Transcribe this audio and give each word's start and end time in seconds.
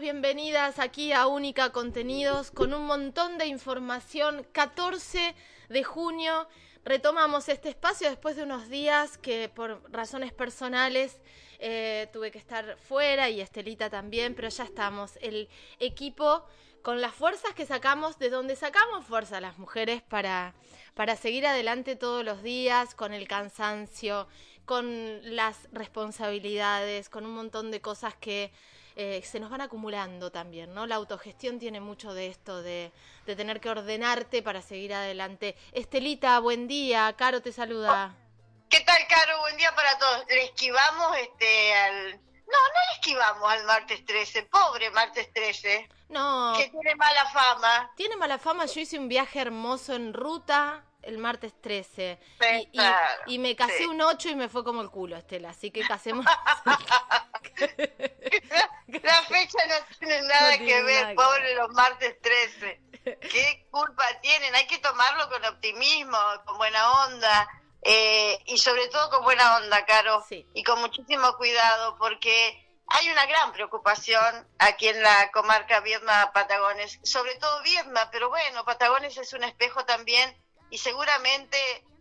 bienvenidas 0.00 0.80
aquí 0.80 1.12
a 1.12 1.26
Única 1.28 1.70
Contenidos 1.70 2.50
con 2.50 2.74
un 2.74 2.84
montón 2.84 3.38
de 3.38 3.46
información. 3.46 4.44
14 4.50 5.34
de 5.68 5.84
junio 5.84 6.48
retomamos 6.84 7.48
este 7.48 7.68
espacio 7.68 8.08
después 8.08 8.34
de 8.34 8.42
unos 8.42 8.68
días 8.68 9.18
que 9.18 9.48
por 9.48 9.80
razones 9.92 10.32
personales 10.32 11.20
eh, 11.60 12.08
tuve 12.12 12.32
que 12.32 12.38
estar 12.38 12.76
fuera 12.78 13.30
y 13.30 13.40
Estelita 13.40 13.88
también, 13.88 14.34
pero 14.34 14.48
ya 14.48 14.64
estamos. 14.64 15.12
El 15.20 15.48
equipo 15.78 16.44
con 16.82 17.00
las 17.00 17.14
fuerzas 17.14 17.54
que 17.54 17.64
sacamos, 17.64 18.18
de 18.18 18.30
donde 18.30 18.56
sacamos 18.56 19.04
fuerza 19.04 19.40
las 19.40 19.58
mujeres 19.58 20.02
para, 20.02 20.54
para 20.94 21.14
seguir 21.14 21.46
adelante 21.46 21.94
todos 21.94 22.24
los 22.24 22.42
días, 22.42 22.96
con 22.96 23.12
el 23.12 23.28
cansancio, 23.28 24.26
con 24.64 25.36
las 25.36 25.68
responsabilidades, 25.72 27.08
con 27.08 27.24
un 27.26 27.34
montón 27.34 27.70
de 27.70 27.80
cosas 27.80 28.14
que 28.16 28.50
eh, 28.96 29.22
se 29.24 29.40
nos 29.40 29.50
van 29.50 29.60
acumulando 29.60 30.30
también, 30.30 30.72
¿no? 30.72 30.86
La 30.86 30.94
autogestión 30.96 31.58
tiene 31.58 31.80
mucho 31.80 32.14
de 32.14 32.28
esto, 32.28 32.62
de, 32.62 32.92
de, 33.26 33.36
tener 33.36 33.60
que 33.60 33.70
ordenarte 33.70 34.42
para 34.42 34.62
seguir 34.62 34.94
adelante. 34.94 35.56
Estelita, 35.72 36.38
buen 36.38 36.68
día, 36.68 37.12
Caro 37.16 37.42
te 37.42 37.52
saluda. 37.52 38.14
¿Qué 38.68 38.80
tal, 38.80 39.06
Caro? 39.08 39.40
Buen 39.40 39.56
día 39.56 39.74
para 39.74 39.98
todos. 39.98 40.24
Le 40.28 40.44
esquivamos 40.44 41.16
este 41.16 41.74
al... 41.74 42.12
No, 42.12 42.58
no 42.60 42.80
le 42.92 43.00
esquivamos 43.00 43.50
al 43.50 43.64
martes 43.64 44.04
13, 44.04 44.44
pobre 44.44 44.90
martes 44.90 45.32
13. 45.32 45.88
No. 46.10 46.54
Que 46.56 46.68
tiene 46.68 46.94
mala 46.94 47.26
fama. 47.30 47.90
Tiene 47.96 48.16
mala 48.16 48.38
fama, 48.38 48.66
yo 48.66 48.80
hice 48.80 48.98
un 48.98 49.08
viaje 49.08 49.40
hermoso 49.40 49.94
en 49.94 50.12
ruta 50.12 50.84
el 51.02 51.18
martes 51.18 51.52
13. 51.60 52.18
Sí, 52.40 52.46
y, 52.72 52.78
claro, 52.78 53.22
y, 53.26 53.34
y, 53.34 53.38
me 53.38 53.56
casé 53.56 53.78
sí. 53.78 53.86
un 53.86 54.00
8 54.00 54.30
y 54.30 54.34
me 54.36 54.48
fue 54.48 54.62
como 54.62 54.82
el 54.82 54.90
culo, 54.90 55.16
Estela. 55.16 55.50
Así 55.50 55.70
que 55.70 55.86
casemos. 55.86 56.24
Fecha 59.46 59.66
no 59.66 59.96
tiene 59.98 60.22
nada 60.22 60.50
No 60.50 60.56
tiene 60.56 60.66
que 60.66 60.82
ver, 60.82 61.02
nada 61.02 61.14
pobre 61.14 61.54
los 61.54 61.70
martes 61.70 62.20
13. 62.20 62.80
¿Qué 63.20 63.66
culpa 63.70 64.04
tienen? 64.20 64.54
Hay 64.54 64.66
que 64.66 64.78
tomarlo 64.78 65.28
con 65.28 65.44
optimismo, 65.44 66.18
con 66.46 66.56
buena 66.58 67.04
onda. 67.06 67.48
eh, 67.82 68.38
y 68.46 68.58
sobre 68.58 68.88
todo 68.88 69.10
con 69.10 69.24
buena 69.24 69.56
onda, 69.56 69.84
Caro. 69.84 70.24
Sí. 70.28 70.46
Y 70.54 70.62
con 70.64 70.80
muchísimo 70.80 71.36
cuidado, 71.36 71.96
porque 71.98 72.60
hay 72.86 73.10
una 73.10 73.26
gran 73.26 73.52
preocupación 73.52 74.48
aquí 74.58 74.88
en 74.88 75.02
la 75.02 75.30
comarca 75.32 75.80
Viedma-Patagones. 75.80 77.00
Sobre 77.02 77.34
todo 77.36 77.62
Viedma, 77.62 78.10
pero 78.10 78.28
bueno, 78.28 78.64
Patagones 78.64 79.16
es 79.18 79.32
un 79.32 79.44
espejo 79.44 79.84
también 79.84 80.34
y 80.70 80.78
seguramente 80.78 81.58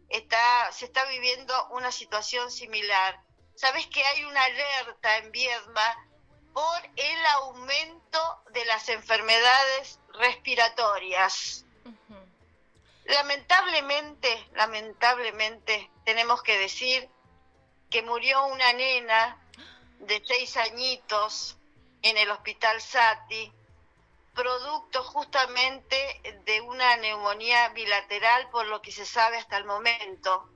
está, 0.10 0.72
se 0.72 0.86
está 0.86 1.04
viviendo 1.06 1.68
una 1.72 1.92
situación 1.92 2.52
similar. 2.52 3.20
Sabes 3.56 3.88
que 3.88 4.04
hay 4.04 4.24
una 4.26 4.44
alerta 4.44 5.18
en 5.18 5.32
Viedma 5.32 5.96
por 6.54 6.82
el 6.96 7.26
aumento 7.38 8.44
de 8.52 8.66
las 8.66 8.88
enfermedades 8.90 10.00
respiratorias. 10.14 11.66
Lamentablemente, 13.06 14.48
lamentablemente, 14.54 15.90
tenemos 16.06 16.42
que 16.44 16.58
decir 16.58 17.10
que 17.90 18.02
murió 18.02 18.46
una 18.46 18.72
nena 18.74 19.38
de 20.00 20.22
seis 20.26 20.56
añitos 20.58 21.58
en 22.02 22.18
el 22.18 22.30
hospital 22.32 22.82
Sati, 22.82 23.52
producto 24.34 25.04
justamente 25.04 26.42
de 26.46 26.62
una 26.62 26.98
neumonía 26.98 27.70
bilateral, 27.70 28.50
por 28.52 28.68
lo 28.68 28.82
que 28.82 28.92
se 28.92 29.06
sabe 29.06 29.38
hasta 29.38 29.58
el 29.58 29.66
momento. 29.66 30.50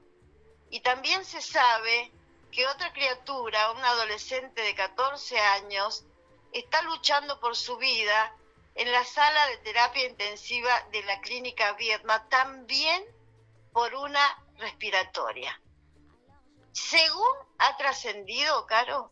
Y 0.69 0.81
también 0.81 1.23
se 1.25 1.41
sabe 1.41 2.11
que 2.51 2.67
otra 2.67 2.93
criatura, 2.93 3.71
un 3.71 3.83
adolescente 3.83 4.61
de 4.61 4.75
14 4.75 5.39
años, 5.39 6.05
está 6.51 6.81
luchando 6.83 7.39
por 7.39 7.55
su 7.55 7.77
vida 7.77 8.35
en 8.75 8.91
la 8.91 9.03
sala 9.03 9.47
de 9.47 9.57
terapia 9.57 10.07
intensiva 10.07 10.87
de 10.91 11.03
la 11.03 11.19
clínica 11.21 11.73
Viedma, 11.73 12.27
también 12.29 13.03
por 13.73 13.93
una 13.95 14.43
respiratoria. 14.57 15.61
Según 16.71 17.35
ha 17.57 17.75
trascendido, 17.77 18.65
Caro, 18.67 19.11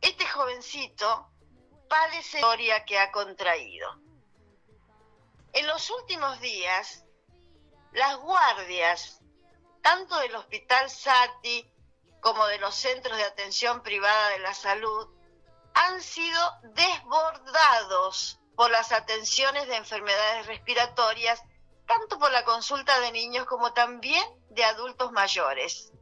este 0.00 0.26
jovencito 0.26 1.30
padece 1.88 2.40
la 2.40 2.84
que 2.84 2.98
ha 2.98 3.12
contraído. 3.12 3.88
En 5.52 5.66
los 5.66 5.88
últimos 5.90 6.40
días, 6.40 7.04
las 7.92 8.16
guardias, 8.18 9.20
tanto 9.82 10.18
del 10.18 10.34
Hospital 10.34 10.90
Sati 10.90 11.70
como 12.26 12.44
de 12.48 12.58
los 12.58 12.74
centros 12.74 13.16
de 13.16 13.22
atención 13.22 13.84
privada 13.84 14.30
de 14.30 14.40
la 14.40 14.52
salud, 14.52 15.08
han 15.74 16.02
sido 16.02 16.40
desbordados 16.74 18.40
por 18.56 18.68
las 18.68 18.90
atenciones 18.90 19.68
de 19.68 19.76
enfermedades 19.76 20.44
respiratorias, 20.48 21.40
tanto 21.86 22.18
por 22.18 22.32
la 22.32 22.44
consulta 22.44 22.98
de 22.98 23.12
niños 23.12 23.46
como 23.46 23.72
también 23.74 24.26
de 24.50 24.64
adultos 24.64 25.12
mayores. 25.12 25.92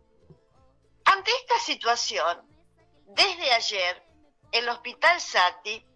Ante 1.04 1.30
esta 1.42 1.58
situación, 1.58 2.48
desde 3.04 3.52
ayer, 3.52 4.02
el 4.50 4.66
Hospital 4.70 5.20
Sati 5.20 5.86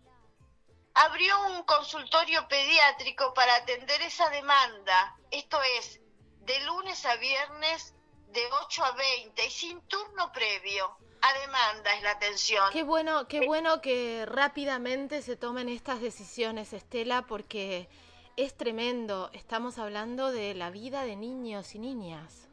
abrió 0.93 1.41
un 1.47 1.63
consultorio 1.63 2.47
pediátrico 2.49 3.33
para 3.33 3.55
atender 3.55 4.03
esa 4.03 4.29
demanda, 4.29 5.17
esto 5.31 5.59
es, 5.79 6.03
de 6.41 6.61
lunes 6.67 7.07
a 7.07 7.17
viernes 7.17 7.95
de 8.33 8.47
8 8.65 8.85
a 8.85 8.93
20 8.93 9.47
y 9.47 9.51
sin 9.51 9.81
turno 9.83 10.33
previo. 10.33 10.97
A 11.21 11.33
demanda 11.41 11.95
es 11.95 12.03
la 12.03 12.13
atención. 12.13 12.73
Qué 12.73 12.85
bueno, 12.85 13.27
qué 13.27 13.45
bueno 13.47 13.81
que 13.81 14.25
rápidamente 14.27 15.21
se 15.23 15.35
tomen 15.37 15.69
estas 15.69 16.01
decisiones, 16.01 16.73
Estela, 16.73 17.23
porque 17.23 17.89
es 18.37 18.57
tremendo. 18.57 19.29
Estamos 19.33 19.79
hablando 19.79 20.31
de 20.31 20.55
la 20.55 20.71
vida 20.71 21.03
de 21.03 21.17
niños 21.17 21.75
y 21.75 21.79
niñas. 21.81 22.45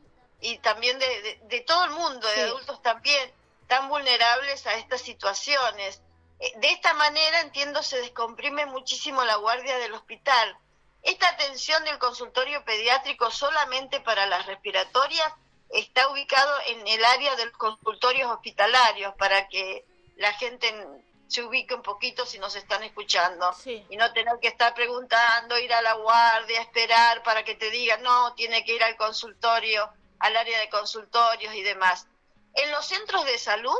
y 0.41 0.57
también 0.59 0.99
de, 0.99 1.07
de- 1.21 1.39
de 1.47 1.61
todo 1.61 1.85
el 1.85 1.91
mundo, 1.91 2.27
Sí. 2.29 2.39
de 2.39 2.45
adultos 2.47 2.81
también, 2.81 3.31
tan 3.67 3.87
vulnerables 3.89 4.67
a 4.67 4.75
estas 4.75 5.01
situaciones. 5.01 6.01
Eh, 6.39 6.51
De 6.57 6.71
esta 6.71 6.93
manera, 6.93 7.41
entiendo, 7.41 7.81
se 7.81 7.97
descomprime 8.01 8.65
muchísimo 8.67 9.23
la 9.23 9.37
guardia 9.37 9.77
del 9.77 9.93
hospital. 9.93 10.55
Esta 11.01 11.29
atención 11.29 11.83
del 11.85 11.97
consultorio 11.99 12.63
pediátrico 12.65 13.31
solamente 13.31 14.01
para 14.01 14.25
las 14.27 14.45
respiratorias 14.45 15.33
está 15.69 16.07
ubicado 16.09 16.51
en 16.67 16.87
el 16.87 17.03
área 17.05 17.35
de 17.35 17.45
los 17.45 17.57
consultorios 17.57 18.31
hospitalarios 18.31 19.13
para 19.15 19.47
que 19.47 19.85
la 20.15 20.31
gente 20.33 20.67
en- 20.69 21.05
se 21.27 21.41
ubique 21.43 21.73
un 21.73 21.81
poquito 21.81 22.25
si 22.25 22.37
nos 22.37 22.55
están 22.55 22.83
escuchando 22.83 23.51
Sí. 23.53 23.83
y 23.89 23.97
no 23.97 24.13
tener 24.13 24.37
que 24.39 24.47
estar 24.47 24.73
preguntando, 24.75 25.57
ir 25.57 25.73
a 25.73 25.81
la 25.81 25.93
guardia, 25.93 26.61
esperar 26.61 27.23
para 27.23 27.43
que 27.43 27.55
te 27.55 27.71
digan, 27.71 28.03
no, 28.03 28.33
tiene 28.35 28.63
que 28.63 28.73
ir 28.75 28.83
al 28.83 28.95
consultorio, 28.95 29.89
al 30.19 30.37
área 30.37 30.59
de 30.59 30.69
consultorios 30.69 31.53
y 31.55 31.63
demás. 31.63 32.07
En 32.53 32.71
los 32.71 32.85
centros 32.85 33.25
de 33.25 33.37
salud 33.39 33.75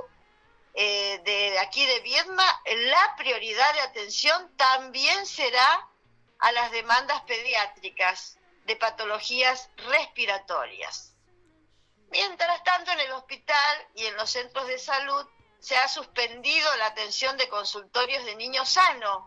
eh, 0.78 1.22
de 1.24 1.58
aquí 1.60 1.86
de 1.86 2.02
Viedma, 2.02 2.62
la 2.66 3.16
prioridad 3.18 3.74
de 3.76 3.80
atención 3.82 4.52
también 4.58 5.26
será 5.26 5.88
a 6.40 6.52
las 6.52 6.70
demandas 6.72 7.22
pediátricas 7.22 8.38
de 8.66 8.76
patologías 8.76 9.70
respiratorias. 9.78 11.15
Mientras 12.10 12.64
tanto, 12.64 12.92
en 12.92 13.00
el 13.00 13.12
hospital 13.12 13.88
y 13.96 14.06
en 14.06 14.16
los 14.16 14.30
centros 14.30 14.68
de 14.68 14.80
salud 14.80 15.26
se 15.60 15.76
ha 15.76 15.88
suspendido 15.88 16.76
la 16.78 16.88
atención 16.88 17.38
de 17.38 17.50
consultorios 17.50 18.24
de 18.26 18.36
niños 18.36 18.70
sanos 18.70 19.24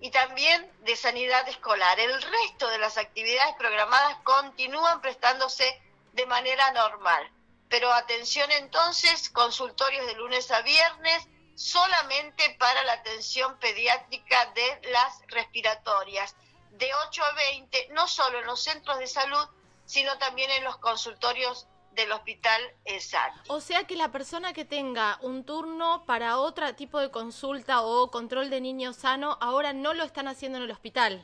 y 0.00 0.10
también 0.10 0.70
de 0.80 0.96
sanidad 0.96 1.48
escolar. 1.48 1.98
El 1.98 2.20
resto 2.20 2.68
de 2.68 2.78
las 2.78 2.98
actividades 2.98 3.54
programadas 3.56 4.18
continúan 4.24 5.00
prestándose 5.00 5.80
de 6.12 6.26
manera 6.26 6.70
normal. 6.72 7.30
Pero 7.68 7.92
atención 7.92 8.50
entonces, 8.50 9.30
consultorios 9.30 10.06
de 10.06 10.14
lunes 10.14 10.50
a 10.50 10.62
viernes, 10.62 11.26
solamente 11.54 12.56
para 12.58 12.82
la 12.84 12.94
atención 12.94 13.58
pediátrica 13.58 14.46
de 14.54 14.80
las 14.90 15.20
respiratorias, 15.28 16.34
de 16.70 16.90
8 17.08 17.24
a 17.24 17.32
20, 17.32 17.88
no 17.92 18.08
solo 18.08 18.40
en 18.40 18.46
los 18.46 18.62
centros 18.62 18.98
de 18.98 19.06
salud, 19.06 19.46
sino 19.84 20.16
también 20.18 20.50
en 20.50 20.64
los 20.64 20.78
consultorios 20.78 21.66
del 21.92 22.12
hospital 22.12 22.60
ESAT. 22.84 23.32
O 23.48 23.60
sea 23.60 23.84
que 23.84 23.96
la 23.96 24.12
persona 24.12 24.52
que 24.52 24.64
tenga 24.64 25.18
un 25.22 25.44
turno 25.44 26.04
para 26.06 26.38
otro 26.38 26.74
tipo 26.74 26.98
de 26.98 27.10
consulta 27.10 27.82
o 27.82 28.10
control 28.10 28.50
de 28.50 28.60
niño 28.60 28.92
sano, 28.92 29.38
ahora 29.40 29.72
no 29.72 29.94
lo 29.94 30.04
están 30.04 30.28
haciendo 30.28 30.58
en 30.58 30.64
el 30.64 30.70
hospital. 30.70 31.22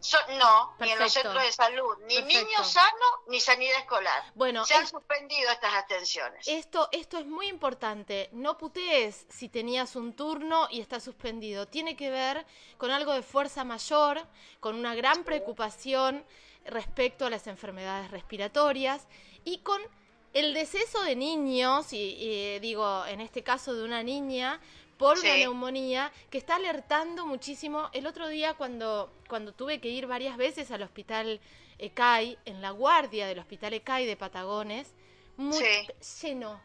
So- 0.00 0.18
no, 0.38 0.74
ni 0.78 0.92
en 0.92 0.98
los 0.98 1.12
centros 1.12 1.42
de 1.42 1.50
salud, 1.50 1.96
ni 2.06 2.14
Perfecto. 2.16 2.44
niños 2.46 2.70
sanos, 2.70 3.10
ni 3.26 3.40
sanidad 3.40 3.78
escolar. 3.80 4.22
Bueno, 4.34 4.64
Se 4.64 4.74
han 4.74 4.84
es- 4.84 4.90
suspendido 4.90 5.50
estas 5.50 5.74
atenciones. 5.74 6.46
Esto, 6.46 6.88
esto 6.92 7.18
es 7.18 7.26
muy 7.26 7.48
importante. 7.48 8.28
No 8.32 8.56
putees 8.56 9.26
si 9.28 9.48
tenías 9.48 9.96
un 9.96 10.14
turno 10.14 10.68
y 10.70 10.80
está 10.80 11.00
suspendido. 11.00 11.66
Tiene 11.66 11.96
que 11.96 12.10
ver 12.10 12.46
con 12.76 12.90
algo 12.92 13.12
de 13.12 13.22
fuerza 13.22 13.64
mayor, 13.64 14.24
con 14.60 14.76
una 14.76 14.94
gran 14.94 15.24
preocupación 15.24 16.24
respecto 16.64 17.26
a 17.26 17.30
las 17.30 17.46
enfermedades 17.46 18.10
respiratorias 18.10 19.06
y 19.44 19.58
con 19.58 19.80
el 20.34 20.54
deceso 20.54 21.02
de 21.02 21.16
niños, 21.16 21.92
y, 21.92 21.96
y, 21.96 22.58
digo, 22.60 23.04
en 23.06 23.20
este 23.20 23.42
caso 23.42 23.74
de 23.74 23.82
una 23.82 24.02
niña, 24.02 24.60
por 24.98 25.18
una 25.18 25.34
neumonía 25.34 26.12
que 26.28 26.38
está 26.38 26.56
alertando 26.56 27.24
muchísimo. 27.24 27.88
El 27.92 28.06
otro 28.06 28.28
día 28.28 28.54
cuando, 28.54 29.12
cuando 29.28 29.52
tuve 29.52 29.80
que 29.80 29.88
ir 29.88 30.06
varias 30.06 30.36
veces 30.36 30.70
al 30.70 30.82
hospital 30.82 31.40
ECAI, 31.78 32.36
en 32.44 32.60
la 32.60 32.72
guardia 32.72 33.26
del 33.26 33.38
hospital 33.38 33.72
ECAI 33.74 34.06
de 34.06 34.16
Patagones, 34.16 34.92
muy 35.36 35.64
lleno, 36.20 36.60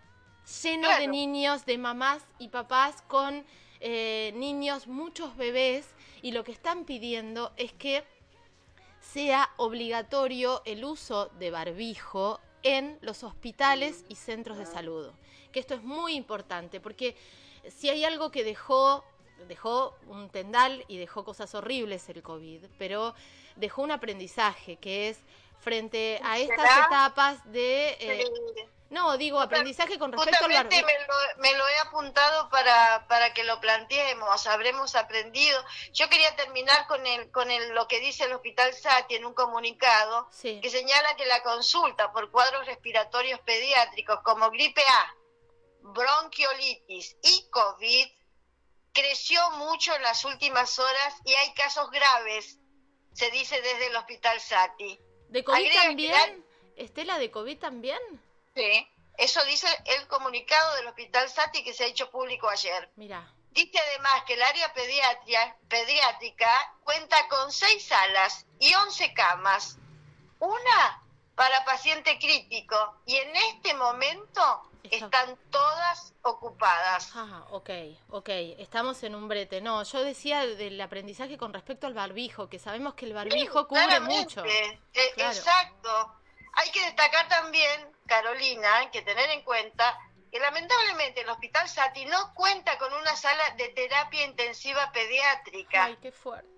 lleno 0.63 0.89
de 0.97 1.07
niños, 1.07 1.65
de 1.65 1.77
mamás 1.77 2.23
y 2.39 2.47
papás 2.47 3.03
con 3.03 3.45
eh, 3.79 4.33
niños, 4.35 4.87
muchos 4.87 5.37
bebés, 5.37 5.87
y 6.23 6.31
lo 6.31 6.43
que 6.43 6.53
están 6.53 6.85
pidiendo 6.85 7.53
es 7.55 7.71
que 7.73 8.03
sea 8.99 9.51
obligatorio 9.57 10.63
el 10.65 10.83
uso 10.85 11.27
de 11.37 11.51
barbijo 11.51 12.39
en 12.63 12.97
los 13.01 13.23
hospitales 13.23 14.05
y 14.09 14.15
centros 14.15 14.57
de 14.57 14.65
salud. 14.65 15.11
Que 15.51 15.59
esto 15.59 15.75
es 15.75 15.83
muy 15.83 16.15
importante, 16.15 16.79
porque 16.79 17.15
si 17.69 17.89
hay 17.89 18.05
algo 18.05 18.31
que 18.31 18.43
dejó, 18.43 19.03
dejó 19.47 19.95
un 20.07 20.29
tendal 20.29 20.83
y 20.87 20.97
dejó 20.97 21.23
cosas 21.23 21.53
horribles 21.55 22.07
el 22.09 22.21
COVID, 22.21 22.65
pero 22.77 23.15
dejó 23.55 23.81
un 23.81 23.91
aprendizaje 23.91 24.77
que 24.77 25.09
es 25.09 25.19
frente 25.59 26.19
a 26.23 26.37
estas 26.37 26.85
etapas 26.85 27.51
de... 27.51 27.97
Eh, 27.99 28.31
no, 28.89 29.17
digo, 29.17 29.39
aprendizaje 29.39 29.97
con 29.97 30.11
respecto 30.11 30.45
al 30.45 30.53
barbijo. 30.53 30.85
Me 30.85 30.93
lo, 30.93 31.41
me 31.41 31.57
lo 31.57 31.67
he 31.67 31.79
apuntado 31.79 32.47
para, 32.49 33.07
para 33.07 33.33
que 33.33 33.43
lo 33.43 33.59
planteemos, 33.59 34.45
habremos 34.45 34.93
aprendido. 34.93 35.65
Yo 35.93 36.07
quería 36.09 36.35
terminar 36.35 36.85
con 36.85 37.07
el, 37.07 37.31
con 37.31 37.49
el, 37.49 37.73
lo 37.73 37.87
que 37.87 37.99
dice 37.99 38.25
el 38.25 38.33
Hospital 38.33 38.71
Sati 38.71 39.15
en 39.15 39.25
un 39.25 39.33
comunicado, 39.33 40.29
que 40.39 40.69
señala 40.69 41.15
que 41.15 41.25
la 41.25 41.41
consulta 41.41 42.11
por 42.11 42.29
cuadros 42.29 42.67
respiratorios 42.67 43.39
pediátricos 43.39 44.19
como 44.19 44.51
gripe 44.51 44.83
A, 44.83 45.15
bronquiolitis 45.83 47.17
y 47.21 47.49
COVID 47.49 48.07
creció 48.93 49.49
mucho 49.51 49.93
en 49.95 50.01
las 50.01 50.23
últimas 50.25 50.79
horas 50.79 51.15
y 51.25 51.33
hay 51.33 51.53
casos 51.53 51.89
graves, 51.91 52.57
se 53.13 53.29
dice 53.31 53.61
desde 53.61 53.87
el 53.87 53.95
Hospital 53.95 54.39
Sati. 54.39 54.99
¿De 55.29 55.43
COVID 55.43 55.73
también? 55.73 56.45
¿Estela 56.75 57.17
de 57.17 57.29
COVID 57.29 57.59
también? 57.59 57.99
Sí, 58.55 58.87
eso 59.17 59.43
dice 59.45 59.67
el 59.85 60.07
comunicado 60.07 60.75
del 60.75 60.87
Hospital 60.87 61.29
Sati 61.29 61.63
que 61.63 61.73
se 61.73 61.83
ha 61.83 61.87
hecho 61.87 62.09
público 62.09 62.49
ayer. 62.49 62.89
Mira. 62.95 63.31
Dice 63.51 63.77
además 63.77 64.23
que 64.25 64.33
el 64.33 64.41
área 64.41 64.73
pediatria, 64.73 65.55
pediátrica 65.67 66.49
cuenta 66.83 67.27
con 67.27 67.51
seis 67.51 67.85
salas 67.85 68.47
y 68.59 68.73
once 68.73 69.13
camas, 69.13 69.77
una 70.39 71.03
para 71.35 71.63
paciente 71.63 72.17
crítico, 72.17 72.95
y 73.05 73.15
en 73.15 73.35
este 73.35 73.73
momento 73.75 74.71
están 74.95 75.37
todas 75.49 76.13
ocupadas. 76.21 77.11
Ah, 77.15 77.45
ok, 77.51 77.69
ok, 78.09 78.29
estamos 78.57 79.03
en 79.03 79.15
un 79.15 79.27
brete. 79.27 79.61
No, 79.61 79.83
yo 79.83 80.03
decía 80.03 80.45
del 80.45 80.79
aprendizaje 80.81 81.37
con 81.37 81.53
respecto 81.53 81.87
al 81.87 81.93
barbijo, 81.93 82.49
que 82.49 82.59
sabemos 82.59 82.93
que 82.93 83.05
el 83.05 83.13
barbijo 83.13 83.67
cubre 83.67 83.99
mucho. 83.99 84.43
Eh, 84.45 84.79
exacto. 85.17 86.15
Hay 86.55 86.69
que 86.71 86.81
destacar 86.85 87.27
también 87.27 87.93
Carolina, 88.05 88.91
que 88.91 89.01
tener 89.01 89.29
en 89.31 89.43
cuenta 89.43 89.97
que 90.31 90.39
lamentablemente 90.39 91.21
el 91.21 91.29
Hospital 91.29 91.69
Sati 91.69 92.05
no 92.05 92.33
cuenta 92.33 92.77
con 92.77 92.91
una 92.93 93.15
sala 93.15 93.43
de 93.57 93.69
terapia 93.69 94.25
intensiva 94.25 94.91
pediátrica. 94.91 95.85
Ay, 95.85 95.97
qué 96.01 96.11
fuerte. 96.11 96.49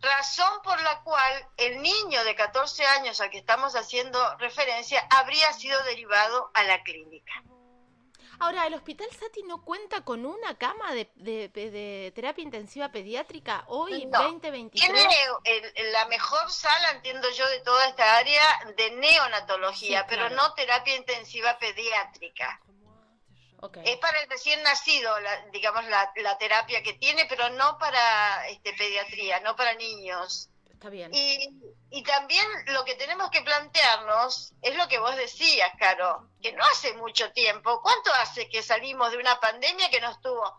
Razón 0.00 0.62
por 0.62 0.80
la 0.80 1.02
cual 1.02 1.48
el 1.56 1.82
niño 1.82 2.24
de 2.24 2.34
14 2.34 2.86
años 2.86 3.20
al 3.20 3.30
que 3.30 3.38
estamos 3.38 3.76
haciendo 3.76 4.18
referencia 4.38 5.06
habría 5.10 5.52
sido 5.52 5.82
derivado 5.84 6.50
a 6.54 6.62
la 6.62 6.82
clínica. 6.82 7.42
Ahora, 8.40 8.66
¿el 8.66 8.74
Hospital 8.74 9.08
Sati 9.10 9.42
no 9.42 9.64
cuenta 9.64 10.00
con 10.02 10.24
una 10.24 10.56
cama 10.56 10.94
de, 10.94 12.12
terapia 12.14 12.42
intensiva 12.42 12.90
pediátrica 12.90 13.64
hoy, 13.68 14.06
2023? 14.06 14.92
Tiene 14.92 15.92
la 15.92 16.06
mejor 16.06 16.50
sala, 16.50 16.92
entiendo 16.92 17.28
yo, 17.30 17.48
de 17.48 17.60
toda 17.60 17.86
esta 17.86 18.16
área 18.16 18.42
de 18.76 18.90
neonatología, 18.92 20.06
pero 20.06 20.30
no 20.30 20.54
terapia 20.54 20.96
intensiva 20.96 21.58
pediátrica. 21.58 22.60
Es 23.84 23.98
para 23.98 24.20
el 24.22 24.30
recién 24.30 24.62
nacido, 24.62 25.14
digamos, 25.52 25.84
la, 25.86 26.38
terapia 26.38 26.82
que 26.82 26.94
tiene, 26.94 27.26
pero 27.28 27.50
no 27.50 27.76
para 27.78 28.48
este, 28.48 28.72
pediatría, 28.72 29.40
no 29.40 29.54
para 29.54 29.74
niños. 29.74 30.49
Y, 31.12 32.02
también 32.04 32.46
lo 32.68 32.84
que 32.84 32.94
tenemos 32.94 33.30
que 33.30 33.42
plantearnos 33.42 34.54
es 34.62 34.76
lo 34.76 34.88
que 34.88 34.98
vos 34.98 35.14
decías, 35.16 35.70
Caro, 35.78 36.30
que 36.42 36.52
no 36.52 36.64
hace 36.72 36.94
mucho 36.94 37.30
tiempo, 37.32 37.82
¿cuánto 37.82 38.12
hace 38.14 38.48
que 38.48 38.62
salimos 38.62 39.10
de 39.10 39.18
una 39.18 39.38
pandemia 39.38 39.90
que 39.90 40.00
nos 40.00 40.20
tuvo 40.20 40.56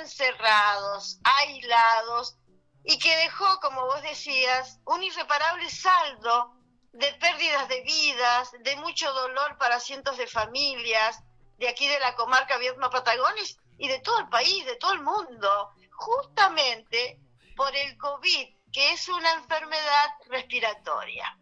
encerrados, 0.00 1.18
aislados 1.22 2.36
y 2.84 2.98
que 2.98 3.16
dejó, 3.16 3.60
como 3.60 3.86
vos 3.86 4.02
decías, 4.02 4.80
un 4.84 5.02
irreparable 5.02 5.70
saldo 5.70 6.56
de 6.92 7.12
pérdidas 7.14 7.68
de 7.68 7.80
vidas, 7.82 8.50
de 8.60 8.76
mucho 8.76 9.12
dolor 9.12 9.56
para 9.58 9.80
cientos 9.80 10.16
de 10.18 10.26
familias 10.26 11.22
de 11.58 11.68
aquí 11.68 11.86
de 11.86 12.00
la 12.00 12.16
comarca 12.16 12.58
Viedma 12.58 12.90
Patagones 12.90 13.56
y 13.78 13.86
de 13.86 14.00
todo 14.00 14.18
el 14.18 14.28
país, 14.28 14.66
de 14.66 14.76
todo 14.76 14.94
el 14.94 15.02
mundo, 15.02 15.70
justamente 15.92 17.20
por 17.56 17.74
el 17.74 17.96
COVID 17.98 18.48
que 18.72 18.92
es 18.92 19.08
una 19.08 19.32
enfermedad 19.32 20.08
respiratoria. 20.26 21.38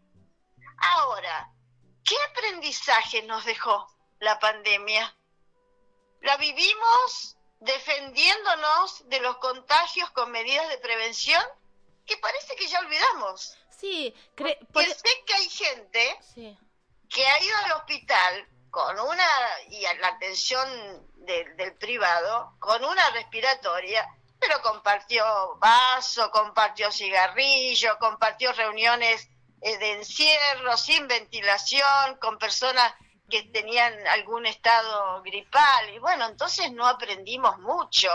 Ahora, 0.78 1.52
¿qué 2.04 2.16
aprendizaje 2.30 3.22
nos 3.22 3.44
dejó 3.44 3.86
la 4.18 4.38
pandemia? 4.38 5.16
La 6.22 6.36
vivimos 6.36 7.36
defendiéndonos 7.60 9.08
de 9.08 9.20
los 9.20 9.36
contagios 9.38 10.10
con 10.10 10.30
medidas 10.30 10.68
de 10.68 10.78
prevención 10.78 11.42
que 12.06 12.16
parece 12.16 12.56
que 12.56 12.66
ya 12.66 12.80
olvidamos. 12.80 13.56
Sí, 13.78 14.14
creo 14.34 14.56
sé 14.74 15.24
que 15.26 15.34
hay 15.34 15.48
gente 15.48 16.18
que 17.08 17.26
ha 17.26 17.42
ido 17.42 17.56
al 17.58 17.72
hospital 17.72 18.48
con 18.70 18.98
una, 19.00 19.24
y 19.68 19.84
a 19.84 19.94
la 19.94 20.08
atención 20.08 20.68
del 21.16 21.74
privado, 21.76 22.56
con 22.58 22.84
una 22.84 23.10
respiratoria, 23.10 24.08
pero 24.40 24.62
compartió 24.62 25.22
vaso, 25.58 26.30
compartió 26.30 26.90
cigarrillo, 26.90 27.98
compartió 27.98 28.52
reuniones 28.52 29.28
eh, 29.60 29.76
de 29.78 29.92
encierro, 29.92 30.76
sin 30.78 31.06
ventilación, 31.06 32.16
con 32.20 32.38
personas 32.38 32.92
que 33.28 33.42
tenían 33.44 33.94
algún 34.08 34.46
estado 34.46 35.22
gripal. 35.22 35.90
Y 35.94 35.98
bueno, 35.98 36.26
entonces 36.26 36.72
no 36.72 36.86
aprendimos 36.86 37.58
mucho. 37.58 38.08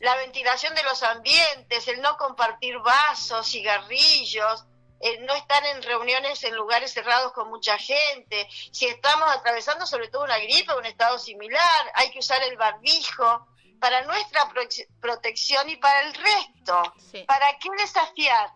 La 0.00 0.14
ventilación 0.16 0.74
de 0.74 0.82
los 0.84 1.02
ambientes, 1.02 1.88
el 1.88 2.00
no 2.02 2.16
compartir 2.18 2.78
vasos, 2.78 3.50
cigarrillos, 3.50 4.66
el 5.00 5.24
no 5.26 5.34
estar 5.34 5.64
en 5.64 5.82
reuniones 5.82 6.44
en 6.44 6.54
lugares 6.54 6.92
cerrados 6.92 7.32
con 7.32 7.48
mucha 7.48 7.78
gente. 7.78 8.46
Si 8.70 8.86
estamos 8.86 9.28
atravesando 9.30 9.86
sobre 9.86 10.08
todo 10.08 10.24
una 10.24 10.38
gripe 10.38 10.74
un 10.74 10.86
estado 10.86 11.18
similar, 11.18 11.92
hay 11.94 12.10
que 12.10 12.18
usar 12.18 12.42
el 12.42 12.56
barbijo 12.56 13.48
para 13.80 14.04
nuestra 14.04 14.52
protección 15.00 15.68
y 15.68 15.76
para 15.76 16.08
el 16.08 16.14
resto. 16.14 16.94
¿Para 17.26 17.58
qué 17.58 17.68
desafiar? 17.78 18.50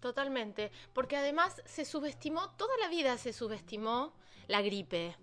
Totalmente, 0.00 0.72
porque 0.94 1.16
además 1.16 1.62
se 1.66 1.84
subestimó, 1.84 2.50
toda 2.56 2.76
la 2.78 2.88
vida 2.88 3.18
se 3.18 3.32
subestimó 3.32 4.14
la 4.46 4.62
gripe. 4.62 5.16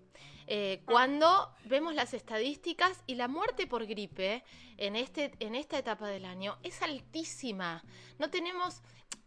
Eh, 0.49 0.81
cuando 0.85 1.53
vemos 1.65 1.93
las 1.93 2.13
estadísticas 2.13 3.03
y 3.05 3.15
la 3.15 3.27
muerte 3.27 3.67
por 3.67 3.85
gripe 3.85 4.45
en, 4.77 4.95
este, 4.95 5.33
en 5.39 5.55
esta 5.55 5.77
etapa 5.77 6.07
del 6.07 6.25
año 6.25 6.57
es 6.63 6.81
altísima. 6.81 7.83
No 8.17 8.29
tenemos, 8.29 8.81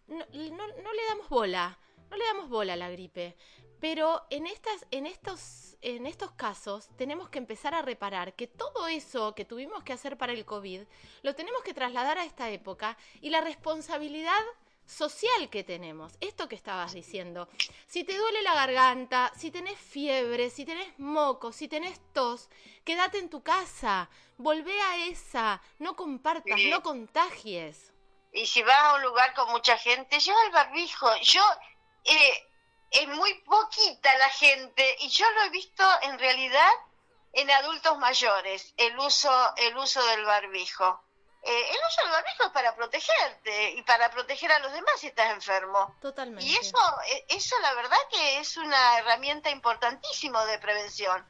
no, 0.06 0.24
no 0.24 0.92
le 0.92 1.06
damos 1.08 1.28
bola, 1.28 1.78
no 2.10 2.16
le 2.16 2.24
damos 2.24 2.48
bola 2.48 2.74
a 2.74 2.76
la 2.76 2.90
gripe. 2.90 3.36
Pero 3.80 4.26
en, 4.28 4.46
estas, 4.46 4.86
en, 4.90 5.06
estos, 5.06 5.76
en 5.80 6.06
estos 6.06 6.32
casos 6.32 6.88
tenemos 6.98 7.30
que 7.30 7.38
empezar 7.38 7.74
a 7.74 7.80
reparar 7.82 8.34
que 8.34 8.46
todo 8.46 8.88
eso 8.88 9.34
que 9.34 9.46
tuvimos 9.46 9.82
que 9.84 9.94
hacer 9.94 10.18
para 10.18 10.32
el 10.34 10.44
COVID 10.44 10.82
lo 11.22 11.34
tenemos 11.34 11.62
que 11.62 11.72
trasladar 11.72 12.18
a 12.18 12.24
esta 12.24 12.50
época 12.50 12.98
y 13.22 13.30
la 13.30 13.40
responsabilidad 13.40 14.42
social 14.84 15.48
que 15.50 15.64
tenemos. 15.64 16.12
Esto 16.20 16.48
que 16.48 16.56
estabas 16.56 16.92
diciendo. 16.92 17.48
Si 17.86 18.04
te 18.04 18.16
duele 18.16 18.42
la 18.42 18.54
garganta, 18.54 19.32
si 19.36 19.50
tenés 19.50 19.78
fiebre, 19.78 20.50
si 20.50 20.64
tenés 20.66 20.98
moco, 20.98 21.52
si 21.52 21.68
tenés 21.68 22.00
tos, 22.12 22.50
quédate 22.84 23.18
en 23.18 23.30
tu 23.30 23.42
casa. 23.42 24.10
Volvé 24.36 24.78
a 24.80 25.06
esa. 25.06 25.62
No 25.78 25.96
compartas, 25.96 26.58
no 26.68 26.82
contagies. 26.82 27.92
Y 28.32 28.46
si 28.46 28.62
vas 28.62 28.78
a 28.78 28.94
un 28.96 29.02
lugar 29.02 29.32
con 29.34 29.50
mucha 29.50 29.78
gente, 29.78 30.18
lleva 30.20 30.44
el 30.46 30.52
barbijo. 30.52 31.08
Yo 31.22 31.42
eh, 32.04 32.46
es 32.90 33.08
muy 33.08 33.34
poquita 33.42 34.16
la 34.18 34.28
gente 34.30 34.96
y 35.00 35.08
yo 35.08 35.30
lo 35.30 35.42
he 35.42 35.50
visto 35.50 35.84
en 36.02 36.18
realidad 36.18 36.70
en 37.32 37.50
adultos 37.50 37.96
mayores, 37.98 38.74
el 38.76 38.98
uso, 38.98 39.30
el 39.56 39.76
uso 39.76 40.04
del 40.06 40.24
barbijo. 40.24 41.04
Eh, 41.42 41.70
el 41.70 41.76
uso 41.88 42.02
del 42.02 42.10
barbijo 42.10 42.44
es 42.44 42.50
para 42.50 42.74
protegerte 42.74 43.70
y 43.70 43.82
para 43.82 44.10
proteger 44.10 44.52
a 44.52 44.58
los 44.58 44.72
demás 44.72 45.00
si 45.00 45.06
estás 45.06 45.30
enfermo. 45.32 45.96
Totalmente. 46.02 46.44
Y 46.44 46.54
eso, 46.56 46.76
eh, 47.08 47.24
eso 47.28 47.58
la 47.60 47.72
verdad 47.74 47.96
que 48.10 48.38
es 48.38 48.56
una 48.56 48.98
herramienta 48.98 49.50
importantísima 49.50 50.44
de 50.46 50.58
prevención. 50.58 51.24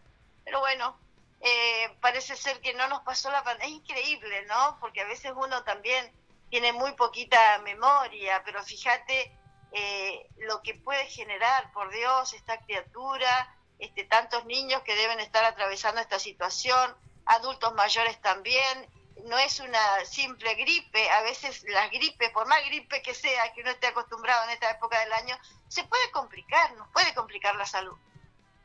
Pero 0.45 0.61
bueno, 0.61 0.99
eh, 1.41 1.97
parece 2.01 2.35
ser 2.35 2.61
que 2.61 2.75
no 2.75 2.89
nos 2.89 3.03
pasó 3.03 3.31
la 3.31 3.45
pandemia. 3.45 3.69
Es 3.69 3.83
increíble, 3.83 4.47
¿no? 4.47 4.79
Porque 4.81 5.03
a 5.03 5.07
veces 5.07 5.33
uno 5.37 5.63
también 5.63 6.13
tiene 6.49 6.73
muy 6.73 6.93
poquita 6.93 7.59
memoria, 7.59 8.43
pero 8.45 8.65
fíjate 8.65 9.33
eh, 9.73 10.27
lo 10.39 10.63
que 10.63 10.75
puede 10.75 11.07
generar, 11.07 11.73
por 11.73 11.91
Dios, 11.91 12.33
esta 12.35 12.59
criatura, 12.61 13.55
este, 13.79 14.05
tantos 14.05 14.45
niños 14.47 14.83
que 14.83 14.95
deben 14.95 15.21
estar 15.21 15.45
atravesando 15.45 16.01
esta 16.01 16.19
situación, 16.19 16.95
adultos 17.27 17.75
mayores 17.75 18.21
también. 18.21 18.89
No 19.25 19.39
es 19.39 19.61
una 19.61 20.05
simple 20.05 20.55
gripe, 20.55 21.11
a 21.11 21.23
veces 21.23 21.63
las 21.69 21.91
gripes, 21.91 22.31
por 22.31 22.47
más 22.47 22.65
gripe 22.67 23.03
que 23.03 23.15
sea, 23.15 23.53
que 23.53 23.61
uno 23.61 23.71
esté 23.71 23.89
acostumbrado 23.89 24.45
en 24.45 24.51
esta 24.51 24.71
época 24.71 24.99
del 25.01 25.13
año, 25.13 25.39
se 25.69 25.85
puede 25.85 26.11
complicar, 26.11 26.75
nos 26.77 26.89
puede 26.89 27.15
complicar 27.15 27.55
la 27.57 27.67
salud. 27.67 27.97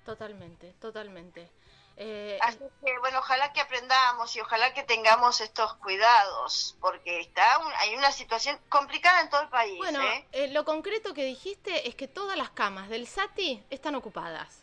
Totalmente, 0.06 0.74
totalmente. 0.80 1.50
Eh, 1.98 2.38
Así 2.42 2.60
que, 2.84 3.00
bueno, 3.00 3.20
ojalá 3.20 3.54
que 3.54 3.62
aprendamos 3.62 4.36
y 4.36 4.42
ojalá 4.42 4.74
que 4.74 4.84
tengamos 4.84 5.40
estos 5.40 5.76
cuidados, 5.76 6.76
porque 6.82 7.22
está 7.22 7.62
hay 7.78 7.96
una 7.96 8.12
situación 8.12 8.60
complicada 8.68 9.22
en 9.22 9.30
todo 9.30 9.42
el 9.42 9.50
país. 9.50 9.78
Bueno, 9.78 10.02
¿eh? 10.02 10.28
Eh, 10.34 10.48
lo 10.50 10.66
concreto 10.66 11.14
que 11.14 11.24
dijiste 11.24 11.88
es 11.88 11.96
que 11.96 12.08
todas 12.08 12.38
las 12.38 12.50
camas 12.50 12.90
del 12.90 13.08
SATI 13.08 13.64
están 13.70 13.96
ocupadas. 13.96 14.62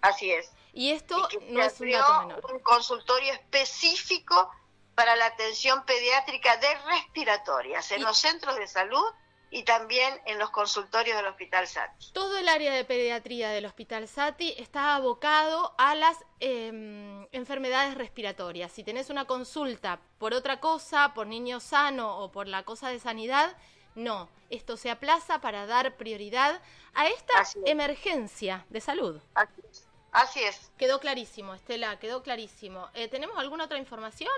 Así 0.00 0.32
es. 0.32 0.50
Y 0.72 0.92
esto 0.92 1.28
no 1.50 1.62
es 1.62 1.78
un 1.80 1.90
dato 1.90 2.20
menor. 2.22 2.52
Un 2.52 2.60
consultorio 2.60 3.32
específico 3.34 4.50
para 4.94 5.14
la 5.16 5.26
atención 5.26 5.84
pediátrica 5.84 6.56
de 6.56 6.74
respiratorias 6.86 7.92
en 7.92 8.02
los 8.02 8.16
centros 8.16 8.56
de 8.56 8.66
salud 8.66 9.04
y 9.52 9.64
también 9.64 10.18
en 10.24 10.38
los 10.38 10.50
consultorios 10.50 11.14
del 11.14 11.26
Hospital 11.26 11.68
Sati. 11.68 12.10
Todo 12.12 12.38
el 12.38 12.48
área 12.48 12.72
de 12.72 12.86
pediatría 12.86 13.50
del 13.50 13.66
Hospital 13.66 14.08
Sati 14.08 14.54
está 14.56 14.94
abocado 14.94 15.74
a 15.76 15.94
las 15.94 16.16
em, 16.40 17.26
enfermedades 17.32 17.94
respiratorias. 17.94 18.72
Si 18.72 18.82
tenés 18.82 19.10
una 19.10 19.26
consulta 19.26 20.00
por 20.18 20.32
otra 20.32 20.58
cosa, 20.58 21.12
por 21.14 21.26
niño 21.26 21.60
sano 21.60 22.18
o 22.18 22.32
por 22.32 22.48
la 22.48 22.62
cosa 22.62 22.88
de 22.88 22.98
sanidad, 22.98 23.54
no. 23.94 24.30
Esto 24.48 24.78
se 24.78 24.90
aplaza 24.90 25.42
para 25.42 25.66
dar 25.66 25.96
prioridad 25.98 26.62
a 26.94 27.08
esta 27.08 27.34
emergencia 27.66 28.64
de 28.70 28.80
salud. 28.80 29.20
Así 29.34 29.60
es. 29.70 29.86
Así 30.12 30.40
es. 30.42 30.72
Quedó 30.78 30.98
clarísimo, 30.98 31.54
Estela, 31.54 31.98
quedó 31.98 32.22
clarísimo. 32.22 32.88
Eh, 32.94 33.08
¿Tenemos 33.08 33.38
alguna 33.38 33.64
otra 33.64 33.78
información? 33.78 34.32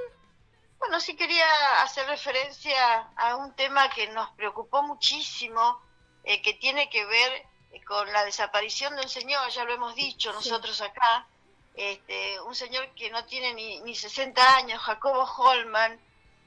Bueno, 0.84 1.00
sí 1.00 1.16
quería 1.16 1.80
hacer 1.80 2.06
referencia 2.08 3.08
a 3.16 3.36
un 3.36 3.54
tema 3.54 3.88
que 3.88 4.06
nos 4.08 4.28
preocupó 4.32 4.82
muchísimo, 4.82 5.80
eh, 6.24 6.42
que 6.42 6.52
tiene 6.52 6.90
que 6.90 7.06
ver 7.06 7.46
eh, 7.72 7.82
con 7.84 8.12
la 8.12 8.22
desaparición 8.22 8.94
de 8.94 9.00
un 9.00 9.08
señor, 9.08 9.48
ya 9.48 9.64
lo 9.64 9.72
hemos 9.72 9.94
dicho 9.94 10.30
nosotros 10.34 10.82
acá, 10.82 11.26
este, 11.74 12.38
un 12.42 12.54
señor 12.54 12.90
que 12.94 13.08
no 13.08 13.24
tiene 13.24 13.54
ni, 13.54 13.80
ni 13.80 13.94
60 13.94 14.56
años, 14.56 14.82
Jacobo 14.82 15.24
Holman, 15.24 15.98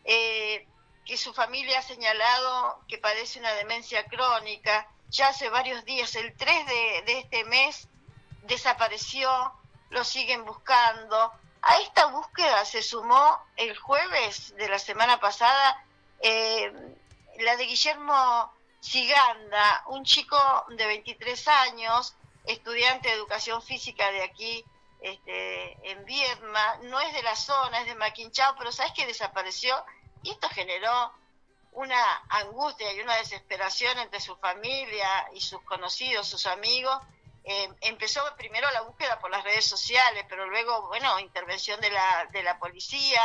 eh, 0.05 0.67
que 1.03 1.17
su 1.17 1.33
familia 1.33 1.79
ha 1.79 1.81
señalado 1.81 2.83
que 2.87 2.99
padece 2.99 3.39
una 3.39 3.53
demencia 3.53 4.05
crónica, 4.05 4.87
ya 5.09 5.29
hace 5.29 5.49
varios 5.49 5.83
días, 5.83 6.13
el 6.15 6.37
3 6.37 6.67
de, 6.67 7.03
de 7.07 7.19
este 7.21 7.43
mes, 7.45 7.87
desapareció, 8.43 9.51
lo 9.89 10.03
siguen 10.03 10.45
buscando, 10.45 11.33
a 11.67 11.81
esta 11.81 12.05
búsqueda 12.05 12.63
se 12.63 12.81
sumó 12.81 13.43
el 13.57 13.77
jueves 13.77 14.55
de 14.55 14.69
la 14.69 14.79
semana 14.79 15.19
pasada 15.19 15.85
eh, 16.21 16.71
la 17.39 17.57
de 17.57 17.65
Guillermo 17.65 18.53
Siganda, 18.79 19.83
un 19.87 20.05
chico 20.05 20.37
de 20.69 20.87
23 20.87 21.47
años, 21.49 22.15
estudiante 22.45 23.09
de 23.09 23.15
educación 23.15 23.61
física 23.61 24.09
de 24.11 24.23
aquí 24.23 24.63
este, 25.01 25.91
en 25.91 26.05
Viedma, 26.05 26.77
no 26.83 27.01
es 27.01 27.13
de 27.13 27.21
la 27.21 27.35
zona, 27.35 27.81
es 27.81 27.87
de 27.87 27.95
Maquinchao, 27.95 28.55
pero 28.57 28.71
sabes 28.71 28.93
que 28.93 29.05
desapareció 29.05 29.75
y 30.23 30.31
esto 30.31 30.47
generó 30.49 31.11
una 31.73 32.01
angustia 32.29 32.93
y 32.93 33.01
una 33.01 33.17
desesperación 33.17 33.99
entre 33.99 34.21
su 34.21 34.37
familia 34.37 35.29
y 35.33 35.41
sus 35.41 35.61
conocidos, 35.63 36.29
sus 36.29 36.47
amigos, 36.47 36.97
eh, 37.49 37.69
empezó 37.79 38.21
primero 38.35 38.69
la 38.71 38.81
búsqueda 38.81 39.19
por 39.19 39.31
las 39.31 39.41
redes 39.41 39.63
sociales, 39.63 40.25
pero 40.27 40.47
luego, 40.47 40.87
bueno, 40.87 41.17
intervención 41.17 41.79
de 41.79 41.89
la, 41.89 42.27
de 42.31 42.43
la 42.43 42.59
policía. 42.59 43.21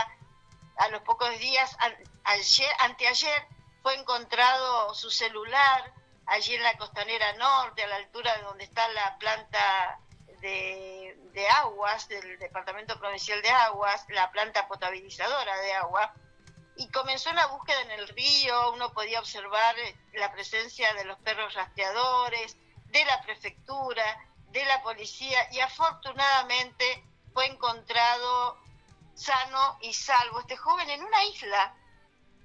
A 0.77 0.89
los 0.91 1.03
pocos 1.03 1.37
días, 1.41 1.77
ayer, 2.23 2.73
anteayer, 2.79 3.47
fue 3.83 3.97
encontrado 3.97 4.95
su 4.95 5.11
celular 5.11 5.93
allí 6.27 6.55
en 6.55 6.63
la 6.63 6.79
costanera 6.79 7.33
norte, 7.33 7.83
a 7.83 7.89
la 7.89 7.97
altura 7.97 8.37
de 8.37 8.43
donde 8.43 8.63
está 8.63 8.87
la 8.91 9.19
planta 9.19 9.99
de, 10.41 11.19
de 11.33 11.49
aguas, 11.49 12.07
del 12.07 12.39
Departamento 12.39 13.01
Provincial 13.01 13.43
de 13.43 13.51
Aguas, 13.51 14.07
la 14.11 14.31
planta 14.31 14.69
potabilizadora 14.69 15.59
de 15.63 15.73
agua. 15.73 16.15
Y 16.77 16.89
comenzó 16.91 17.31
una 17.31 17.47
búsqueda 17.47 17.81
en 17.83 17.91
el 17.91 18.07
río, 18.07 18.71
uno 18.71 18.93
podía 18.93 19.19
observar 19.19 19.75
la 20.13 20.31
presencia 20.31 20.95
de 20.95 21.07
los 21.07 21.19
perros 21.19 21.55
rastreadores, 21.55 22.57
de 22.93 23.05
la 23.05 23.21
prefectura, 23.23 24.05
de 24.51 24.65
la 24.67 24.83
policía 24.83 25.49
y 25.51 25.61
afortunadamente 25.61 27.05
fue 27.33 27.47
encontrado 27.47 28.59
sano 29.15 29.79
y 29.81 29.93
salvo 29.93 30.41
este 30.41 30.57
joven 30.57 30.89
en 30.91 31.03
una 31.03 31.25
isla 31.25 31.75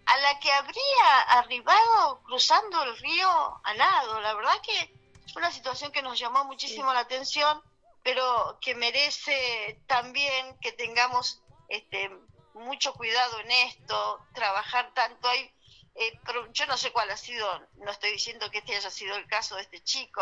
a 0.05 0.17
la 0.17 0.39
que 0.39 0.51
habría 0.51 1.21
arribado 1.29 2.21
cruzando 2.23 2.81
el 2.83 2.97
río 2.97 3.61
a 3.63 3.73
nado. 3.73 4.21
La 4.21 4.33
verdad 4.33 4.61
que 4.63 4.95
es 5.25 5.35
una 5.35 5.51
situación 5.51 5.91
que 5.91 6.01
nos 6.01 6.17
llamó 6.17 6.45
muchísimo 6.45 6.93
la 6.93 7.01
atención, 7.01 7.61
pero 8.03 8.57
que 8.61 8.73
merece 8.73 9.81
también 9.85 10.57
que 10.59 10.71
tengamos 10.71 11.41
este, 11.67 12.09
mucho 12.53 12.93
cuidado 12.93 13.39
en 13.41 13.51
esto, 13.51 14.21
trabajar 14.33 14.93
tanto. 14.93 15.27
Hay 15.27 15.51
eh, 15.97 16.19
yo 16.53 16.65
no 16.67 16.77
sé 16.77 16.91
cuál 16.91 17.09
ha 17.09 17.17
sido, 17.17 17.47
no 17.77 17.91
estoy 17.91 18.11
diciendo 18.11 18.49
que 18.51 18.59
este 18.59 18.75
haya 18.75 18.89
sido 18.89 19.15
el 19.15 19.27
caso 19.27 19.55
de 19.55 19.63
este 19.63 19.83
chico, 19.83 20.21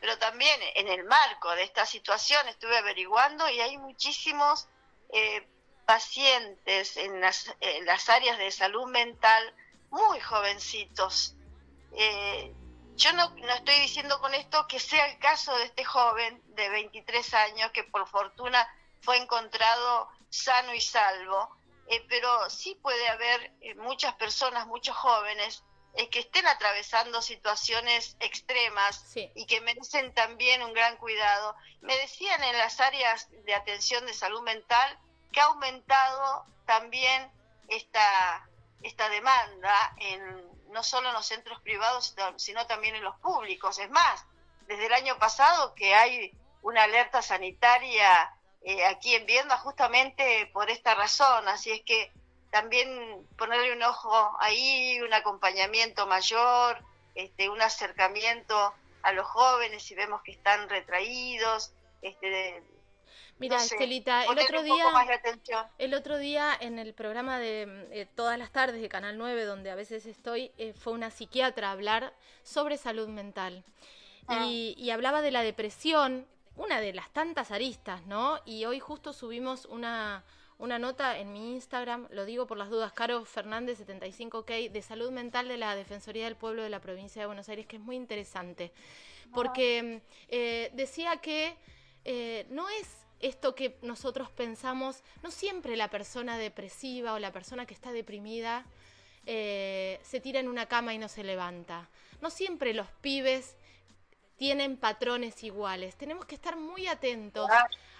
pero 0.00 0.18
también 0.18 0.60
en 0.74 0.88
el 0.88 1.04
marco 1.04 1.50
de 1.54 1.64
esta 1.64 1.86
situación 1.86 2.46
estuve 2.48 2.76
averiguando 2.76 3.48
y 3.48 3.60
hay 3.60 3.78
muchísimos 3.78 4.68
eh, 5.12 5.48
pacientes 5.86 6.96
en 6.98 7.20
las, 7.20 7.54
las, 7.84 8.08
áreas 8.10 8.36
de 8.38 8.50
salud 8.50 8.86
mental 8.86 9.54
muy 9.90 10.20
jovencitos. 10.20 11.34
Eh, 11.94 12.52
yo 12.96 13.12
no, 13.14 13.30
no 13.30 13.54
estoy 13.54 13.80
diciendo 13.80 14.20
con 14.20 14.34
esto 14.34 14.66
que 14.68 14.78
sea 14.78 15.06
el 15.06 15.18
caso 15.18 15.56
de 15.56 15.64
este 15.64 15.84
joven 15.84 16.42
de 16.54 16.68
23 16.68 17.34
años 17.34 17.70
que 17.72 17.84
por 17.84 18.06
fortuna 18.06 18.68
fue 19.00 19.16
encontrado 19.16 20.08
sano 20.28 20.74
y 20.74 20.80
salvo, 20.80 21.56
eh, 21.90 22.04
pero 22.08 22.50
sí 22.50 22.74
puede 22.82 23.08
haber 23.08 23.52
eh, 23.60 23.74
muchas 23.76 24.14
personas, 24.14 24.66
muchos 24.66 24.96
jóvenes, 24.96 25.64
eh, 25.94 26.10
que 26.10 26.20
estén 26.20 26.46
atravesando 26.46 27.22
situaciones 27.22 28.16
extremas 28.20 29.16
y 29.34 29.46
que 29.46 29.60
merecen 29.62 30.12
también 30.12 30.62
un 30.62 30.74
gran 30.74 30.96
cuidado. 30.98 31.56
Me 31.80 31.96
decían 31.96 32.42
en 32.44 32.56
las 32.58 32.78
áreas 32.80 33.28
de 33.44 33.54
atención 33.54 34.04
de 34.06 34.12
salud 34.12 34.42
mental 34.42 34.98
que 35.32 35.40
ha 35.40 35.44
aumentado 35.44 36.46
también 36.66 37.32
esta, 37.68 38.48
esta 38.82 39.08
demanda 39.08 39.94
en 39.98 40.46
no 40.68 40.82
solo 40.82 41.08
en 41.08 41.14
los 41.14 41.26
centros 41.26 41.60
privados, 41.62 42.14
sino 42.36 42.66
también 42.66 42.94
en 42.94 43.02
los 43.02 43.18
públicos. 43.20 43.78
Es 43.78 43.90
más, 43.90 44.26
desde 44.66 44.86
el 44.86 44.92
año 44.92 45.18
pasado 45.18 45.74
que 45.74 45.94
hay 45.94 46.32
una 46.62 46.82
alerta 46.82 47.22
sanitaria 47.22 48.37
eh, 48.68 48.84
aquí 48.84 49.14
en 49.14 49.24
Viedma 49.24 49.56
justamente 49.56 50.50
por 50.52 50.68
esta 50.68 50.94
razón, 50.94 51.48
así 51.48 51.70
es 51.70 51.80
que 51.84 52.12
también 52.50 53.26
ponerle 53.38 53.72
un 53.72 53.82
ojo 53.82 54.12
ahí, 54.40 55.00
un 55.00 55.14
acompañamiento 55.14 56.06
mayor, 56.06 56.78
este, 57.14 57.48
un 57.48 57.62
acercamiento 57.62 58.74
a 59.00 59.12
los 59.12 59.26
jóvenes 59.26 59.82
si 59.82 59.94
vemos 59.94 60.20
que 60.20 60.32
están 60.32 60.68
retraídos, 60.68 61.72
este, 62.02 62.62
Mira, 63.38 63.56
Estelita, 63.56 64.24
el 64.24 64.38
otro 64.38 64.62
día, 64.62 64.84
el 65.78 65.94
otro 65.94 66.18
día 66.18 66.54
en 66.60 66.78
el 66.78 66.92
programa 66.92 67.38
de 67.38 67.86
eh, 67.90 68.06
todas 68.16 68.38
las 68.38 68.50
tardes 68.50 68.82
de 68.82 68.90
Canal 68.90 69.16
9, 69.16 69.46
donde 69.46 69.70
a 69.70 69.76
veces 69.76 70.04
estoy, 70.04 70.52
eh, 70.58 70.74
fue 70.74 70.92
una 70.92 71.10
psiquiatra 71.10 71.68
a 71.68 71.72
hablar 71.72 72.12
sobre 72.42 72.76
salud 72.76 73.08
mental. 73.08 73.64
Ah. 74.26 74.44
y, 74.44 74.74
y, 74.76 74.90
hablaba 74.90 75.22
de 75.22 75.30
la 75.30 75.42
depresión 75.42 76.26
una 76.58 76.80
de 76.80 76.92
las 76.92 77.10
tantas 77.10 77.50
aristas, 77.50 78.04
¿no? 78.06 78.38
Y 78.44 78.64
hoy 78.64 78.80
justo 78.80 79.12
subimos 79.12 79.64
una, 79.66 80.24
una 80.58 80.78
nota 80.78 81.18
en 81.18 81.32
mi 81.32 81.52
Instagram, 81.52 82.08
lo 82.10 82.24
digo 82.24 82.46
por 82.46 82.58
las 82.58 82.68
dudas, 82.68 82.92
Caro 82.92 83.24
Fernández 83.24 83.80
75K, 83.80 84.70
de 84.70 84.82
salud 84.82 85.10
mental 85.12 85.48
de 85.48 85.56
la 85.56 85.76
Defensoría 85.76 86.24
del 86.24 86.36
Pueblo 86.36 86.62
de 86.62 86.68
la 86.68 86.80
provincia 86.80 87.22
de 87.22 87.26
Buenos 87.26 87.48
Aires, 87.48 87.66
que 87.66 87.76
es 87.76 87.82
muy 87.82 87.96
interesante, 87.96 88.72
porque 89.32 90.02
eh, 90.28 90.70
decía 90.74 91.18
que 91.18 91.56
eh, 92.04 92.44
no 92.50 92.68
es 92.68 93.06
esto 93.20 93.54
que 93.54 93.78
nosotros 93.82 94.30
pensamos, 94.30 95.02
no 95.22 95.30
siempre 95.30 95.76
la 95.76 95.88
persona 95.88 96.38
depresiva 96.38 97.14
o 97.14 97.18
la 97.18 97.32
persona 97.32 97.66
que 97.66 97.74
está 97.74 97.92
deprimida 97.92 98.64
eh, 99.26 100.00
se 100.02 100.20
tira 100.20 100.40
en 100.40 100.48
una 100.48 100.66
cama 100.66 100.94
y 100.94 100.98
no 100.98 101.08
se 101.08 101.22
levanta. 101.22 101.88
No 102.20 102.30
siempre 102.30 102.74
los 102.74 102.88
pibes 103.00 103.56
tienen 104.38 104.78
patrones 104.78 105.44
iguales. 105.44 105.96
Tenemos 105.96 106.24
que 106.24 106.34
estar 106.34 106.56
muy 106.56 106.86
atentos 106.86 107.46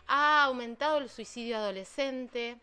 ha 0.09 0.43
aumentado 0.45 0.99
el 0.99 1.09
suicidio 1.09 1.59
adolescente. 1.59 2.57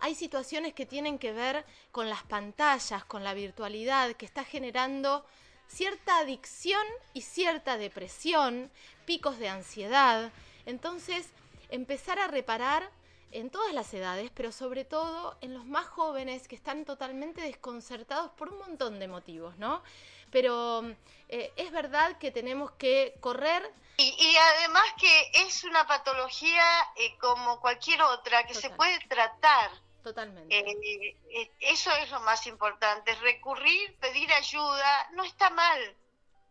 Hay 0.00 0.14
situaciones 0.14 0.74
que 0.74 0.86
tienen 0.86 1.18
que 1.18 1.32
ver 1.32 1.64
con 1.92 2.08
las 2.08 2.22
pantallas, 2.24 3.04
con 3.04 3.22
la 3.22 3.34
virtualidad, 3.34 4.12
que 4.14 4.26
está 4.26 4.42
generando 4.42 5.24
cierta 5.68 6.18
adicción 6.18 6.84
y 7.12 7.22
cierta 7.22 7.76
depresión, 7.76 8.70
picos 9.04 9.38
de 9.38 9.48
ansiedad. 9.48 10.32
Entonces, 10.64 11.28
empezar 11.70 12.18
a 12.18 12.28
reparar 12.28 12.90
en 13.32 13.50
todas 13.50 13.74
las 13.74 13.92
edades, 13.92 14.30
pero 14.34 14.50
sobre 14.50 14.84
todo 14.84 15.36
en 15.42 15.52
los 15.52 15.66
más 15.66 15.86
jóvenes 15.86 16.48
que 16.48 16.54
están 16.54 16.84
totalmente 16.84 17.42
desconcertados 17.42 18.30
por 18.32 18.50
un 18.50 18.58
montón 18.58 18.98
de 18.98 19.08
motivos, 19.08 19.58
¿no? 19.58 19.82
Pero 20.30 20.82
eh, 21.28 21.52
es 21.56 21.70
verdad 21.70 22.18
que 22.18 22.30
tenemos 22.30 22.70
que 22.72 23.14
correr. 23.20 23.72
Y, 23.98 24.36
además 24.36 24.84
que 25.00 25.30
es 25.46 25.64
una 25.64 25.86
patología 25.86 26.64
eh, 26.96 27.16
como 27.18 27.60
cualquier 27.60 28.02
otra 28.02 28.46
que 28.46 28.54
se 28.54 28.70
puede 28.70 28.98
tratar. 29.08 29.70
Totalmente. 30.02 30.54
Eh, 30.54 31.50
eso 31.60 31.90
es 31.96 32.10
lo 32.10 32.20
más 32.20 32.46
importante. 32.46 33.14
Recurrir, 33.16 33.96
pedir 33.98 34.32
ayuda, 34.32 35.08
no 35.12 35.24
está 35.24 35.50
mal. 35.50 35.96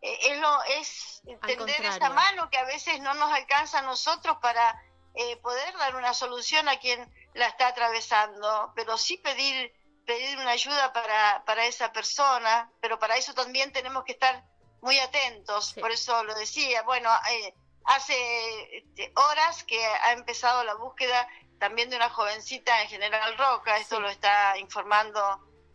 es 0.00 0.40
lo, 0.40 0.62
es 0.64 1.22
tender 1.46 1.84
esa 1.86 2.10
mano 2.10 2.50
que 2.50 2.58
a 2.58 2.64
veces 2.64 3.00
no 3.00 3.14
nos 3.14 3.32
alcanza 3.32 3.78
a 3.78 3.82
nosotros 3.82 4.38
para 4.42 4.76
eh, 5.18 5.38
poder 5.38 5.74
dar 5.78 5.96
una 5.96 6.12
solución 6.12 6.68
a 6.68 6.78
quien 6.78 7.10
la 7.32 7.46
está 7.46 7.68
atravesando, 7.68 8.70
pero 8.76 8.98
sí 8.98 9.16
pedir, 9.16 9.72
pedir 10.06 10.38
una 10.38 10.50
ayuda 10.50 10.92
para, 10.92 11.42
para 11.44 11.66
esa 11.66 11.92
persona, 11.92 12.70
pero 12.80 12.98
para 12.98 13.16
eso 13.16 13.34
también 13.34 13.72
tenemos 13.72 14.04
que 14.04 14.12
estar 14.12 14.44
muy 14.80 14.98
atentos, 14.98 15.74
por 15.74 15.90
eso 15.90 16.22
lo 16.24 16.34
decía, 16.34 16.82
bueno, 16.82 17.10
eh, 17.30 17.54
hace 17.84 18.78
este, 18.78 19.12
horas 19.16 19.64
que 19.64 19.84
ha 19.84 20.12
empezado 20.12 20.62
la 20.64 20.74
búsqueda 20.74 21.28
también 21.58 21.90
de 21.90 21.96
una 21.96 22.10
jovencita 22.10 22.82
en 22.82 22.88
General 22.88 23.36
Roca, 23.36 23.78
esto 23.78 23.98
lo 23.98 24.08
está 24.08 24.56
informando 24.58 25.20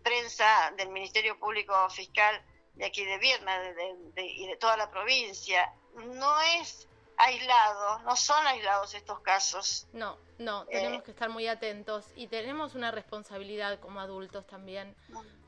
prensa 0.04 0.72
del 0.78 0.90
Ministerio 0.90 1.38
Público 1.38 1.90
Fiscal 1.90 2.42
de 2.76 2.86
aquí 2.86 3.04
de 3.04 3.18
Vierna 3.18 3.58
y 4.16 4.48
de 4.48 4.58
toda 4.58 4.78
la 4.78 4.90
provincia. 4.90 5.74
No 5.96 6.42
es 6.42 6.88
aislados, 7.18 8.02
no 8.04 8.16
son 8.16 8.46
aislados 8.48 8.94
estos 8.94 9.20
casos. 9.20 9.88
No, 9.94 10.18
no, 10.42 10.64
eh, 10.64 10.68
tenemos 10.72 11.04
que 11.04 11.12
estar 11.12 11.30
muy 11.30 11.48
atentos 11.48 12.06
y 12.16 12.28
tenemos 12.28 12.76
una 12.76 12.92
responsabilidad 12.92 13.80
como 13.80 14.00
adultos 14.00 14.46
también 14.48 14.96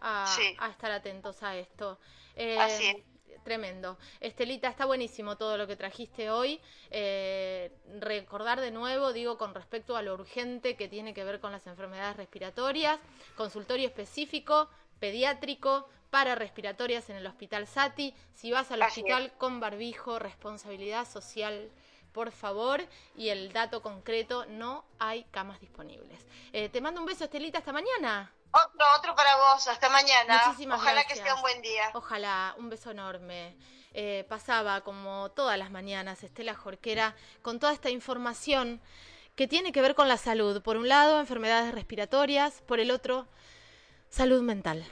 a, 0.02 0.26
estar 0.70 0.92
atentos 0.92 1.44
a 1.44 1.58
esto. 1.58 2.00
Eh, 2.36 2.58
Así 2.60 2.88
es. 2.88 2.98
Tremendo. 3.44 3.98
Estelita, 4.22 4.70
está 4.70 4.86
buenísimo 4.86 5.36
todo 5.36 5.58
lo 5.58 5.68
que 5.68 5.76
trajiste 5.76 6.30
hoy. 6.30 6.62
Eh, 6.92 7.72
recordar 8.00 8.62
de 8.62 8.72
nuevo, 8.72 9.12
digo, 9.12 9.38
con 9.38 9.54
respecto 9.54 9.98
a 9.98 10.02
lo 10.02 10.14
urgente 10.14 10.78
que 10.78 10.88
tiene 10.88 11.14
que 11.14 11.26
ver 11.26 11.42
con 11.42 11.52
las 11.52 11.68
enfermedades 11.68 12.16
respiratorias, 12.16 13.00
consultorio 13.36 13.88
específico, 13.88 14.70
pediátrico, 15.00 15.90
para 16.10 16.36
respiratorias 16.36 17.10
en 17.10 17.18
el 17.18 17.26
Hospital 17.26 17.68
Sati. 17.68 18.14
Si 18.36 18.52
vas 18.52 18.72
al 18.72 18.84
hospital 18.84 19.34
con 19.38 19.60
barbijo, 19.60 20.20
responsabilidad 20.20 21.06
social, 21.06 21.70
por 22.14 22.32
favor. 22.32 22.86
Y 23.18 23.30
el 23.30 23.52
dato 23.52 23.82
concreto, 23.82 24.46
no 24.46 24.86
hay 25.00 25.26
camas 25.26 25.60
disponibles. 25.60 26.20
Eh, 26.54 26.70
te 26.70 26.80
mando 26.80 27.02
un 27.02 27.08
beso, 27.08 27.26
Estelita, 27.26 27.58
hasta 27.58 27.74
mañana. 27.74 28.32
Otro, 28.52 28.86
otro 28.98 29.16
para 29.16 29.36
vos, 29.36 29.68
hasta 29.68 29.90
mañana. 29.90 30.44
Muchísimas 30.46 30.80
Ojalá 30.80 31.04
que 31.06 31.16
sea 31.16 31.36
un 31.36 31.42
buen 31.42 31.62
día. 31.62 31.90
Ojalá, 31.94 32.56
un 32.58 32.70
beso 32.70 32.92
enorme. 32.92 33.58
Eh, 33.96 34.26
pasaba 34.30 34.82
como 34.82 35.30
todas 35.32 35.58
las 35.58 35.70
mañanas 35.70 36.24
Estela 36.24 36.56
Jorquera 36.56 37.16
con 37.44 37.60
toda 37.60 37.74
esta 37.74 37.92
información 37.92 38.82
que 39.36 39.48
tiene 39.48 39.72
que 39.72 39.82
ver 39.82 39.96
con 39.96 40.08
la 40.08 40.18
salud. 40.18 40.62
Por 40.62 40.78
un 40.78 40.88
lado, 40.88 41.20
enfermedades 41.20 41.74
respiratorias, 41.74 42.62
por 42.68 42.80
el 42.80 42.92
otro, 42.92 43.28
salud 44.10 44.42
mental. 44.42 44.86